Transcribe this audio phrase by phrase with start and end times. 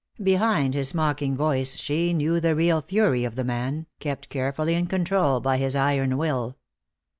[0.23, 4.87] Behind his mocking voice she knew the real fury of the man, kept carefully in
[4.87, 6.57] control by his iron will.